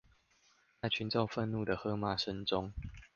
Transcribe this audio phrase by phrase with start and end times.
[0.81, 2.73] 在群眾憤怒的喝罵聲中